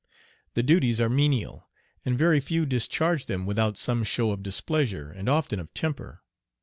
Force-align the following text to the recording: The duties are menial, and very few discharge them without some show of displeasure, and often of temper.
The 0.55 0.63
duties 0.63 0.99
are 0.99 1.09
menial, 1.09 1.69
and 2.03 2.17
very 2.17 2.39
few 2.39 2.65
discharge 2.65 3.27
them 3.27 3.45
without 3.45 3.77
some 3.77 4.03
show 4.03 4.31
of 4.31 4.41
displeasure, 4.41 5.11
and 5.11 5.29
often 5.29 5.59
of 5.59 5.71
temper. 5.75 6.23